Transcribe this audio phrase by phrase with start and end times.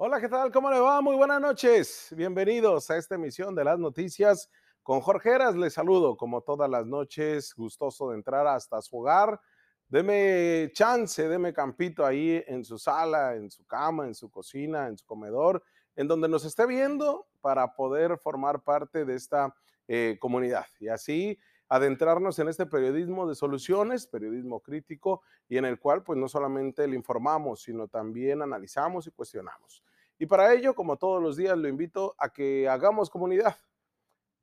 [0.00, 0.52] Hola, ¿qué tal?
[0.52, 1.00] ¿Cómo le va?
[1.00, 2.14] Muy buenas noches.
[2.16, 4.48] Bienvenidos a esta emisión de las noticias
[4.84, 5.56] con Jorge Heras.
[5.56, 9.40] Les saludo como todas las noches, gustoso de entrar hasta su hogar.
[9.88, 14.96] Deme chance, deme campito ahí en su sala, en su cama, en su cocina, en
[14.96, 15.64] su comedor,
[15.96, 19.52] en donde nos esté viendo para poder formar parte de esta
[19.88, 20.66] eh, comunidad.
[20.78, 21.36] Y así
[21.68, 26.86] adentrarnos en este periodismo de soluciones, periodismo crítico, y en el cual pues no solamente
[26.86, 29.82] le informamos, sino también analizamos y cuestionamos.
[30.18, 33.56] Y para ello, como todos los días, lo invito a que hagamos comunidad.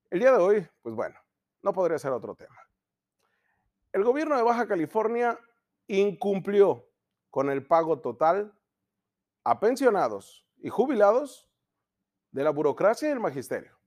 [0.10, 1.20] El día de hoy, pues bueno,
[1.62, 2.56] no podría ser otro tema.
[3.92, 5.38] El gobierno de Baja California
[5.88, 6.88] incumplió
[7.30, 8.54] con el pago total
[9.44, 11.50] a pensionados y jubilados
[12.32, 13.78] de la burocracia y el magisterio,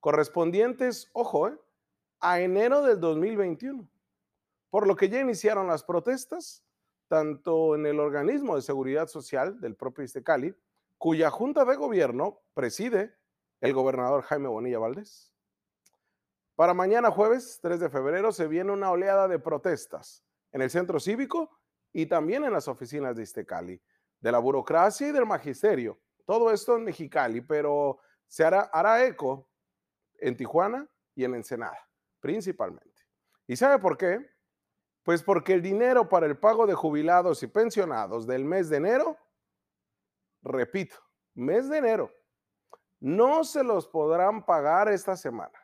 [0.00, 1.58] correspondientes, ojo, eh,
[2.20, 3.88] a enero del 2021,
[4.70, 6.64] por lo que ya iniciaron las protestas,
[7.06, 10.54] tanto en el organismo de seguridad social del propio Iztecali,
[10.98, 13.16] cuya junta de gobierno preside
[13.60, 15.32] el gobernador Jaime Bonilla Valdés.
[16.54, 21.00] Para mañana jueves 3 de febrero se viene una oleada de protestas en el centro
[21.00, 21.50] cívico
[21.92, 23.80] y también en las oficinas de Iztecali,
[24.20, 25.98] de la burocracia y del magisterio.
[26.26, 29.48] Todo esto en Mexicali, pero se hará, hará eco
[30.18, 31.88] en Tijuana y en Ensenada
[32.20, 33.02] principalmente.
[33.46, 34.30] ¿Y sabe por qué?
[35.02, 39.16] Pues porque el dinero para el pago de jubilados y pensionados del mes de enero,
[40.42, 40.96] repito,
[41.34, 42.12] mes de enero,
[43.00, 45.58] no se los podrán pagar esta semana.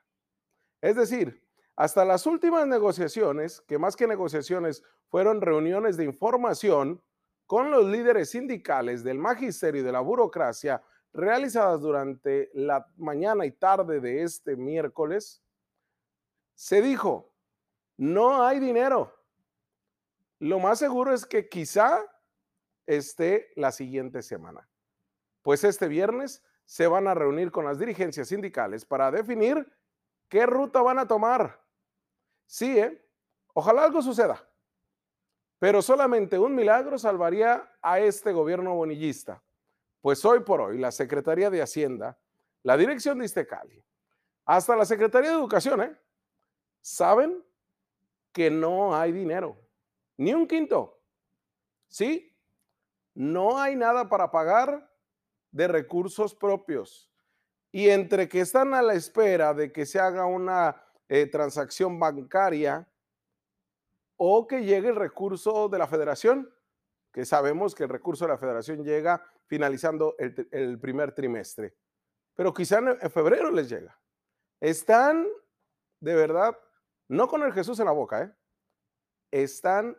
[0.81, 1.43] Es decir,
[1.77, 7.03] hasta las últimas negociaciones, que más que negociaciones fueron reuniones de información
[7.47, 13.53] con los líderes sindicales del magisterio y de la burocracia realizadas durante la mañana y
[13.53, 15.43] tarde de este miércoles,
[16.55, 17.33] se dijo,
[17.97, 19.13] no hay dinero.
[20.39, 22.05] Lo más seguro es que quizá
[22.87, 24.69] esté la siguiente semana.
[25.43, 29.71] Pues este viernes se van a reunir con las dirigencias sindicales para definir
[30.29, 31.61] qué ruta van a tomar.
[32.47, 33.05] Sí, ¿eh?
[33.53, 34.49] ojalá algo suceda.
[35.59, 39.43] Pero solamente un milagro salvaría a este gobierno bonillista.
[40.01, 42.19] Pues hoy por hoy la Secretaría de Hacienda,
[42.63, 43.83] la Dirección de Istecali,
[44.45, 45.97] hasta la Secretaría de Educación, ¿eh?
[46.81, 47.43] saben
[48.33, 49.57] que no hay dinero,
[50.17, 51.01] ni un quinto.
[51.89, 52.34] ¿Sí?
[53.15, 54.91] No hay nada para pagar
[55.51, 57.11] de recursos propios.
[57.71, 62.89] Y entre que están a la espera de que se haga una eh, transacción bancaria
[64.17, 66.53] o que llegue el recurso de la federación,
[67.13, 71.77] que sabemos que el recurso de la federación llega finalizando el, primer trimestre,
[72.35, 73.99] pero quizá en febrero les llega.
[74.61, 75.27] Están
[76.01, 76.59] de verdad
[77.09, 78.33] no con el Jesús en la boca, ¿eh?
[79.31, 79.97] están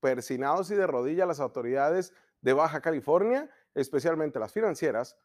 [0.00, 5.16] persinados y de rodillas las autoridades de Baja California, especialmente las financieras,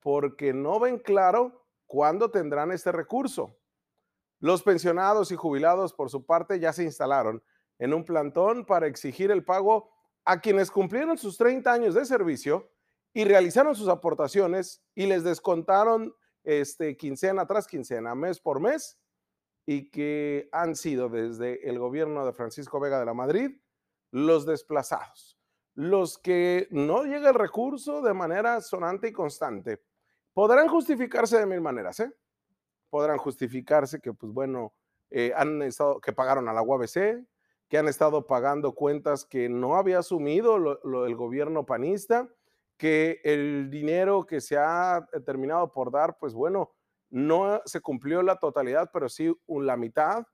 [0.00, 3.56] porque no ven claro cuándo tendrán este recurso.
[4.38, 7.42] Los pensionados y jubilados, por su parte, ya se instalaron
[7.78, 9.90] en un plantón para exigir el pago
[10.24, 12.70] a quienes cumplieron sus 30 años de servicio
[13.12, 16.14] y realizaron sus aportaciones y les descontaron
[16.44, 18.98] este, quincena tras quincena, mes por mes,
[19.66, 23.60] y que han sido desde el gobierno de Francisco Vega de la Madrid
[24.10, 25.39] los desplazados,
[25.74, 29.82] los que no llega el recurso de manera sonante y constante.
[30.32, 32.12] Podrán justificarse de mil maneras, ¿eh?
[32.88, 34.74] Podrán justificarse que, pues bueno,
[35.10, 37.24] eh, han estado, que pagaron a la UABC,
[37.68, 42.28] que han estado pagando cuentas que no había asumido el gobierno panista,
[42.76, 46.72] que el dinero que se ha terminado por dar, pues bueno,
[47.10, 50.24] no se cumplió la totalidad, pero sí la mitad,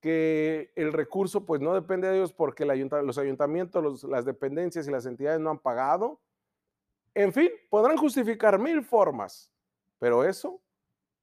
[0.00, 5.06] que el recurso pues no depende de ellos porque los ayuntamientos, las dependencias y las
[5.06, 6.20] entidades no han pagado.
[7.14, 9.52] En fin, podrán justificar mil formas,
[9.98, 10.60] pero eso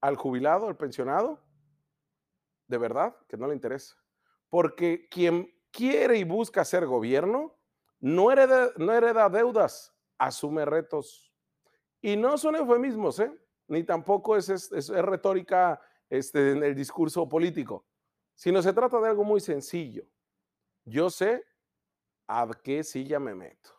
[0.02, 1.42] al jubilado, al pensionado,
[2.68, 3.96] de verdad que no le interesa.
[4.50, 7.56] Porque quien quiere y busca ser gobierno
[8.00, 11.34] no hereda, no hereda deudas, asume retos.
[12.02, 13.32] Y no son eufemismos, ¿eh?
[13.68, 17.86] ni tampoco es, es, retórica este, en el discurso político,
[18.38, 20.06] sino se trata de algo muy sencillo.
[20.86, 21.44] Yo sé
[22.28, 23.72] a qué silla me meto.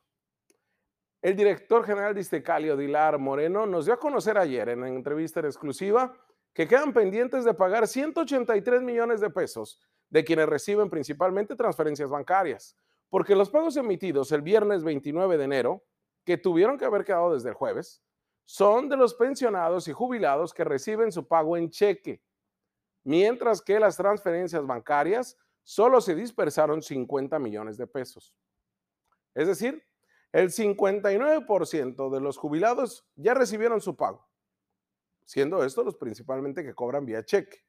[1.22, 5.38] El director general de Istecalio, Dilar Moreno, nos dio a conocer ayer en la entrevista
[5.40, 6.12] exclusiva
[6.52, 12.76] que quedan pendientes de pagar 183 millones de pesos de quienes reciben principalmente transferencias bancarias,
[13.08, 15.84] porque los pagos emitidos el viernes 29 de enero,
[16.24, 18.02] que tuvieron que haber quedado desde el jueves,
[18.44, 22.22] son de los pensionados y jubilados que reciben su pago en cheque,
[23.08, 28.36] mientras que las transferencias bancarias solo se dispersaron 50 millones de pesos.
[29.34, 29.82] Es decir,
[30.30, 34.28] El 59% de los jubilados ya recibieron su pago,
[35.24, 37.64] siendo estos los principalmente que cobran vía cheque.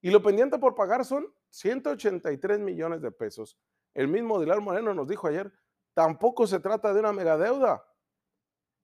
[0.00, 3.60] Y lo pendiente por pagar son 183 millones de pesos.
[3.94, 5.52] El mismo Dilar Moreno nos dijo ayer,
[5.94, 7.84] tampoco se trata de una megadeuda,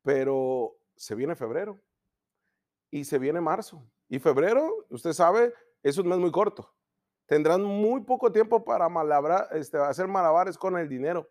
[0.02, 1.82] pero se viene febrero
[2.92, 3.84] y se viene marzo.
[4.08, 5.52] Y febrero, usted sabe,
[5.88, 6.74] es un mes muy corto.
[7.26, 11.28] Tendrán muy poco tiempo para malabrar, este, hacer malabares con el dinero.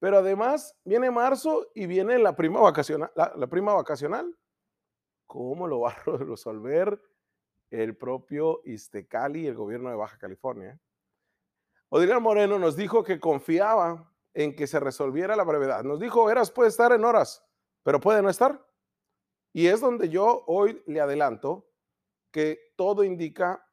[0.00, 3.12] Pero además viene marzo y viene la prima vacacional.
[3.14, 4.36] La, prima vacacional.
[5.26, 7.00] ¿Cómo lo va a resolver
[7.70, 10.80] el propio Iztecali y el gobierno de Baja California?
[11.90, 15.84] Odilio Moreno nos dijo que confiaba en que se resolviera la brevedad.
[15.84, 17.44] Nos dijo, Eras puede estar en horas,
[17.84, 18.64] pero puede no estar.
[19.52, 21.69] Y es donde yo hoy le adelanto
[22.30, 23.66] que todo indica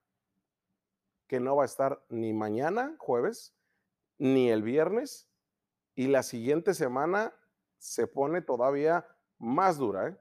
[1.27, 3.53] que no va a estar ni mañana, jueves,
[4.17, 5.29] ni el viernes,
[5.95, 7.33] y la siguiente semana
[7.77, 9.05] se pone todavía
[9.37, 10.09] más dura.
[10.09, 10.17] ¿eh?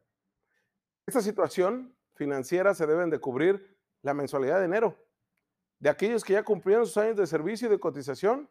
[1.06, 4.96] Esta situación financiera se deben de cubrir la mensualidad de enero
[5.78, 8.48] de aquellos que ya cumplieron sus años de servicio y de cotización.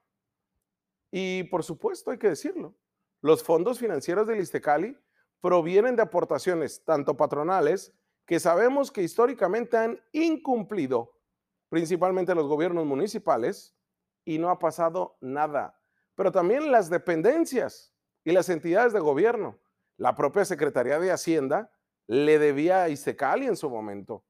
[1.11, 2.75] Y por supuesto, hay que decirlo,
[3.21, 4.97] los fondos financieros del Istecali
[5.41, 7.93] provienen de aportaciones tanto patronales
[8.25, 11.13] que sabemos que históricamente han incumplido
[11.69, 13.75] principalmente los gobiernos municipales,
[14.25, 15.79] y no ha pasado nada.
[16.15, 17.93] Pero también las dependencias
[18.23, 19.59] y las entidades de gobierno.
[19.97, 21.71] La propia Secretaría de Hacienda
[22.07, 24.25] le debía a Istecali en su momento.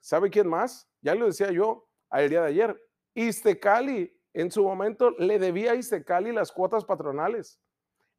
[0.00, 0.88] ¿Sabe quién más?
[1.00, 2.90] Ya lo decía yo el día de ayer.
[3.14, 7.60] Istecali en su momento le debía a Istecali las cuotas patronales.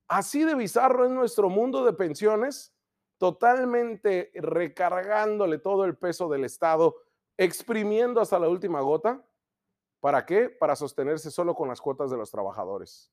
[0.07, 2.75] Así de bizarro es nuestro mundo de pensiones,
[3.17, 6.95] totalmente recargándole todo el peso del Estado
[7.37, 9.25] exprimiendo hasta la última gota.
[9.99, 10.49] ¿Para qué?
[10.49, 13.11] Para sostenerse solo con las cuotas de los trabajadores.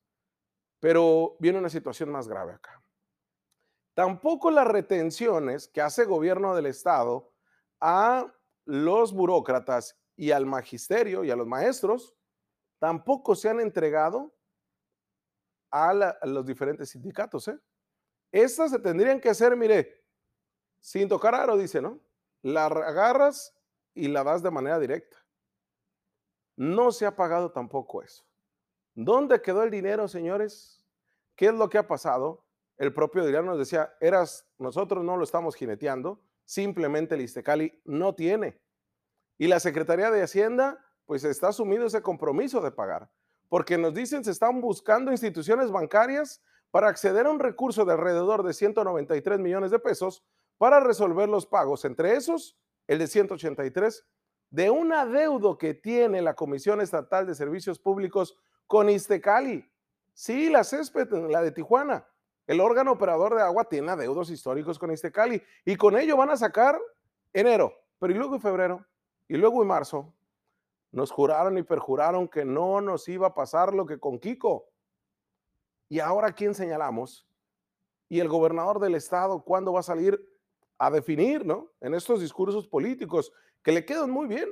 [0.81, 2.83] Pero viene una situación más grave acá.
[3.95, 7.33] Tampoco las retenciones que hace gobierno del Estado
[7.81, 8.33] a
[8.65, 12.15] los burócratas y al magisterio y a los maestros,
[12.79, 14.35] tampoco se han entregado
[15.71, 17.49] a, los diferentes sindicatos.
[17.49, 17.59] ¿eh?
[18.33, 20.05] Estas se tendrían que hacer, mire,
[20.79, 22.01] sin tocar aro, dice, ¿no?
[22.43, 23.55] Las agarras
[23.95, 25.17] y la das de manera directa.
[26.57, 28.25] No se ha pagado tampoco eso.
[28.95, 30.85] ¿Dónde quedó el dinero, señores?
[31.35, 32.45] ¿Qué es lo que ha pasado?
[32.77, 38.15] El propio Adrián nos decía, eras, nosotros no lo estamos jineteando, simplemente el Istecali no
[38.15, 38.61] tiene.
[39.39, 43.11] Y la Secretaría de Hacienda, pues está asumido ese compromiso de pagar,
[43.49, 48.43] porque nos dicen se están buscando instituciones bancarias para acceder a un recurso de alrededor
[48.43, 50.25] de 193 millones de pesos
[50.59, 52.57] para resolver los pagos, entre esos
[52.87, 54.07] el de 183,
[54.51, 58.37] de un adeudo que tiene la Comisión Estatal de Servicios Públicos
[58.67, 59.71] con Istecali.
[60.13, 62.07] Sí, la césped, la de Tijuana.
[62.47, 66.37] El órgano operador de agua tiene adeudos históricos con Istecali y con ello van a
[66.37, 66.81] sacar
[67.33, 68.85] enero, pero y luego en febrero,
[69.29, 70.13] y luego en marzo.
[70.91, 74.70] Nos juraron y perjuraron que no nos iba a pasar lo que con Kiko.
[75.91, 77.27] Y ahora, ¿quién señalamos?
[78.09, 80.25] Y el gobernador del estado, ¿cuándo va a salir
[80.79, 81.73] a definir, ¿no?
[81.81, 84.49] En estos discursos políticos que le quedan muy bien.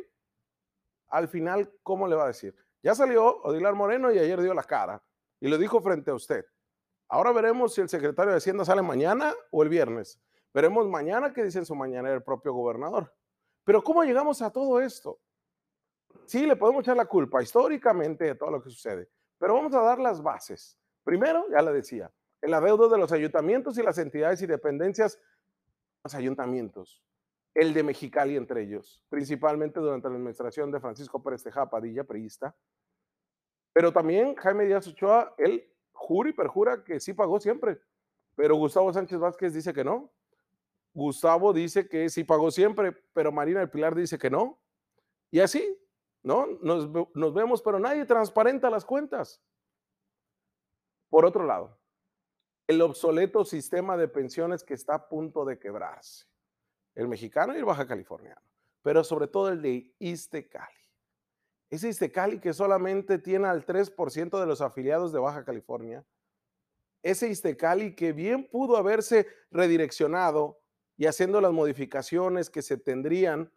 [1.07, 2.57] Al final, ¿cómo le va a decir?
[2.83, 5.01] Ya salió Odilar Moreno y ayer dio la cara
[5.39, 6.45] y lo dijo frente a usted.
[7.09, 10.21] Ahora veremos si el secretario de Hacienda sale mañana o el viernes.
[10.53, 13.15] Veremos mañana qué dice en su mañana el propio gobernador.
[13.63, 15.21] Pero ¿cómo llegamos a todo esto?
[16.27, 19.83] Sí, le podemos echar la culpa históricamente de todo lo que sucede, pero vamos a
[19.83, 20.77] dar las bases.
[21.09, 22.13] Primero, ya le decía,
[22.43, 25.19] el adeudo de los ayuntamientos y las entidades y dependencias
[26.13, 27.03] ayuntamientos,
[27.55, 32.55] el de Mexicali entre ellos, principalmente durante la administración de Francisco Pérez Tejada Padilla, priista.
[33.73, 37.81] Pero también Jaime Díaz Ochoa, él jura y perjura que sí pagó siempre,
[38.35, 40.13] pero Gustavo Sánchez Vázquez dice que no.
[40.93, 44.61] Gustavo dice que sí pagó siempre, pero Marina del Pilar dice que no.
[45.31, 45.75] Y así,
[46.23, 46.47] ¿no?
[46.61, 49.43] Nos vemos, pero nadie transparenta las cuentas.
[51.09, 51.79] Por otro lado,
[52.67, 56.27] el obsoleto sistema de pensiones que está a punto de quebrarse.
[56.95, 58.43] El mexicano y el baja californiano,
[58.83, 60.79] pero sobre todo el de Istecali.
[61.71, 66.05] Ese Istecali que solamente tiene al 3% de los afiliados de Baja California.
[67.03, 70.61] Ese Istecali que bien pudo haberse redireccionado
[70.97, 73.53] y haciendo las modificaciones que se tendrían,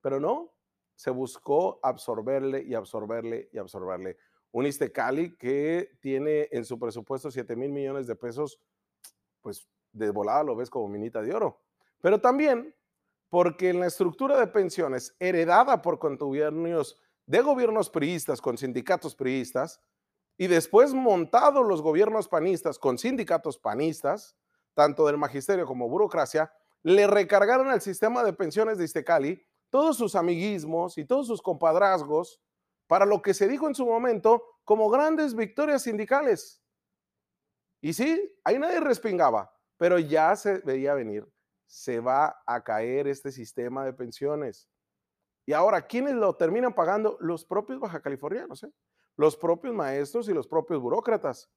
[0.00, 0.52] pero no,
[0.94, 4.18] se buscó absorberle y absorberle y absorberle
[4.52, 8.60] un Istecali que tiene en su presupuesto 7 mil millones de pesos,
[9.40, 11.60] pues de volada lo ves como minita de oro.
[12.00, 12.74] Pero también
[13.28, 19.80] porque en la estructura de pensiones heredada por contubernios de gobiernos priistas con sindicatos priistas,
[20.36, 24.36] y después montados los gobiernos panistas con sindicatos panistas,
[24.74, 30.14] tanto del magisterio como burocracia, le recargaron al sistema de pensiones de Iztecali todos sus
[30.14, 32.40] amiguismos y todos sus compadrazgos
[32.92, 36.62] para lo que se dijo en su momento como grandes victorias sindicales.
[37.80, 41.26] Y sí, ahí nadie respingaba, pero ya se veía venir.
[41.64, 44.68] Se va a caer este sistema de pensiones.
[45.46, 47.16] Y ahora, ¿quiénes lo terminan pagando?
[47.20, 48.74] Los propios baja californianos, ¿eh?
[49.16, 51.50] los propios maestros y los propios burócratas.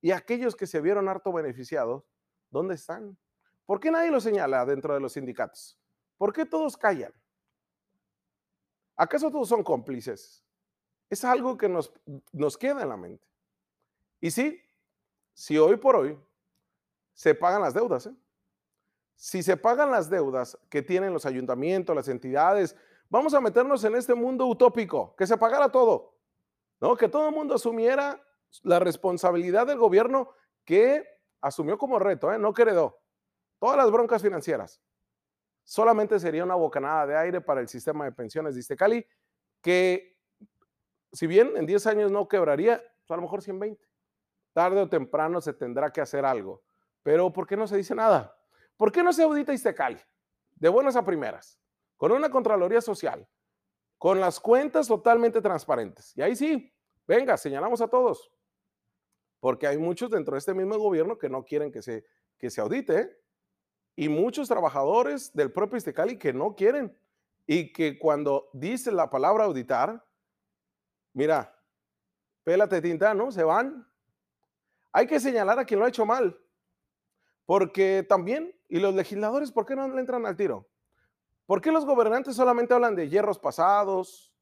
[0.00, 2.02] Y aquellos que se vieron harto beneficiados,
[2.48, 3.18] ¿dónde están?
[3.66, 5.78] ¿Por qué nadie lo señala dentro de los sindicatos?
[6.16, 7.12] ¿Por qué todos callan?
[8.96, 10.47] ¿Acaso todos son cómplices?
[11.10, 11.92] Es algo que nos,
[12.32, 13.26] nos queda en la mente.
[14.20, 14.60] Y sí,
[15.32, 16.18] si hoy por hoy
[17.14, 18.14] se pagan las deudas, ¿eh?
[19.14, 22.76] si se pagan las deudas que tienen los ayuntamientos, las entidades,
[23.08, 26.14] vamos a meternos en este mundo utópico, que se pagara todo,
[26.80, 26.96] ¿no?
[26.96, 28.22] Que todo el mundo asumiera
[28.62, 30.30] la responsabilidad del gobierno
[30.64, 31.06] que
[31.40, 32.38] asumió como reto, ¿eh?
[32.38, 33.00] no heredó.
[33.58, 34.80] Todas las broncas financieras.
[35.64, 39.06] Solamente sería una bocanada de aire para el sistema de pensiones de Iztecali,
[39.60, 40.17] que
[41.12, 43.86] si bien en 10 años no quebraría, pues a lo mejor 120.
[44.52, 46.62] Tarde o temprano se tendrá que hacer algo.
[47.02, 48.36] Pero ¿por qué no se dice nada?
[48.76, 49.98] ¿Por qué no se audita Iztecali?
[50.56, 51.60] De buenas a primeras,
[51.96, 53.26] con una Contraloría Social,
[53.96, 56.16] con las cuentas totalmente transparentes.
[56.16, 56.72] Y ahí sí,
[57.06, 58.30] venga, señalamos a todos.
[59.40, 62.04] Porque hay muchos dentro de este mismo gobierno que no quieren que se,
[62.38, 63.20] que se audite.
[63.94, 66.96] Y muchos trabajadores del propio Iztecali que no quieren.
[67.46, 70.04] Y que cuando dice la palabra auditar,
[71.18, 71.52] mira,
[72.44, 72.80] pélate
[73.16, 73.32] ¿no?
[73.32, 73.84] Se van.
[74.92, 76.40] Hay que señalar a quien lo ha hecho mal.
[77.44, 80.68] Porque también, y los legisladores, ¿por qué no le entran al tiro?
[81.44, 84.32] ¿Por qué los gobernantes solamente hablan de hierros pasados?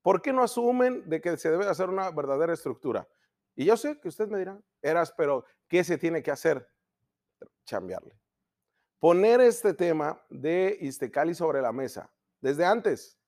[0.00, 3.06] ¿Por qué no asumen de que se debe hacer una verdadera estructura?
[3.54, 6.66] Y yo sé que usted me dirá, Eras, pero ¿qué se tiene que hacer?
[7.66, 8.18] Chambearle.
[8.98, 13.18] Poner este tema de Iztecali sobre la mesa desde antes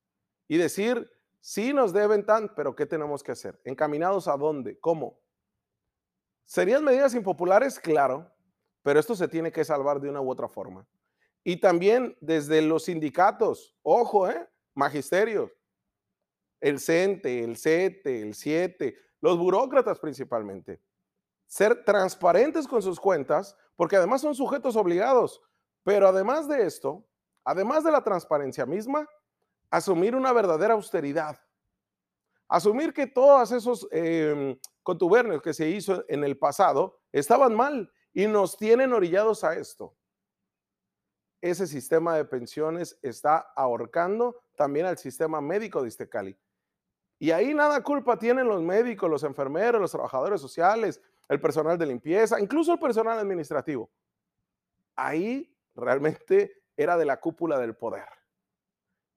[0.48, 1.10] y decir,
[1.46, 3.60] Sí nos deben tan, pero ¿qué tenemos que hacer?
[3.62, 4.80] ¿Encaminados a dónde?
[4.80, 5.20] ¿Cómo?
[6.44, 7.78] ¿Serían medidas impopulares?
[7.78, 8.28] Claro,
[8.82, 10.88] pero esto se tiene que salvar de una u otra forma.
[11.44, 14.44] Y también desde los sindicatos, ojo, ¿eh?
[14.74, 15.52] Magisterios,
[16.60, 20.82] el CENTE, el CETE, el 7, los burócratas principalmente.
[21.46, 25.40] Ser transparentes con sus cuentas, porque además son sujetos obligados.
[25.84, 27.06] Pero además de esto,
[27.44, 29.08] además de la transparencia misma,
[29.70, 31.38] asumir una verdadera austeridad.
[32.49, 38.26] Asumir que todos esos eh, contubernios que se hizo en el pasado estaban mal y
[38.26, 39.96] nos tienen orillados a esto.
[41.40, 46.38] Ese sistema de pensiones está ahorcando también al sistema médico de Iztecali.
[47.18, 51.87] Y ahí nada culpa tienen los médicos, los enfermeros, los trabajadores sociales, el personal de
[51.87, 53.90] limpieza, incluso el personal administrativo.
[54.94, 58.08] Ahí realmente era de la cúpula del poder.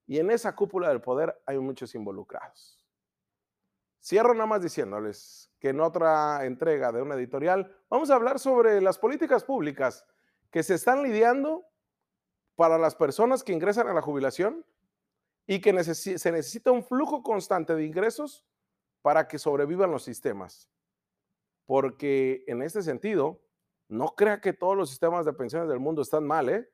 [0.09, 2.83] Y en esa cúpula del poder hay muchos involucrados.
[4.03, 8.81] Cierro nada más diciéndoles que en otra entrega de una editorial vamos a hablar sobre
[8.81, 10.03] las políticas públicas
[10.49, 11.63] que se están lidiando
[12.55, 14.65] para las personas que ingresan a la jubilación
[15.45, 18.43] y que se necesita un flujo constante de ingresos
[19.03, 20.71] para que sobrevivan los sistemas.
[21.67, 23.43] Porque en este sentido,
[23.87, 26.67] no crea que todos los sistemas de pensiones del mundo están mal, ¿eh?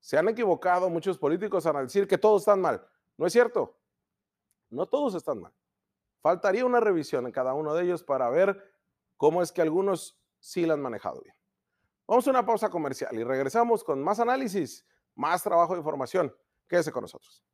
[0.00, 2.86] Se han equivocado muchos políticos al decir que todos están mal.
[3.16, 3.76] No es cierto.
[4.70, 5.52] No todos están mal.
[6.20, 8.74] Faltaría una revisión en cada uno de ellos para ver
[9.16, 11.34] cómo es que algunos sí la han manejado bien.
[12.06, 16.34] Vamos a una pausa comercial y regresamos con más análisis, más trabajo de información.
[16.68, 17.44] Quédese con nosotros.